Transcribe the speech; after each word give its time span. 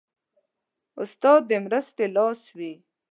استاد 1.01 1.41
د 1.49 1.51
مرستې 1.65 2.05
لاس 2.15 2.41
وي. 2.57 2.73